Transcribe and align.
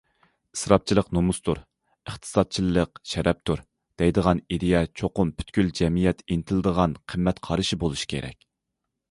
ئىسراپچىلىق 0.55 1.09
نومۇستۇر، 1.17 1.59
ئىقتىسادچىللىق 2.11 3.01
شەرەپتۇر، 3.11 3.61
دەيدىغان 4.03 4.43
ئىدىيە 4.55 4.83
چوقۇم 5.03 5.35
پۈتكۈل 5.43 5.71
جەمئىيەت 5.83 6.27
ئىنتىلىدىغان 6.29 6.99
قىممەت 7.13 7.45
قارىشى 7.51 7.81
بولۇشى 7.85 8.11
كېرەك. 8.17 8.51